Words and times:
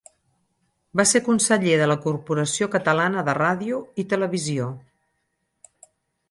Va 1.01 1.03
ser 1.09 1.19
conseller 1.27 1.75
de 1.81 1.89
la 1.91 1.97
Corporació 2.05 2.69
Catalana 2.77 3.25
de 3.29 3.37
Ràdio 3.41 3.83
i 4.05 4.07
Televisió. 4.15 4.71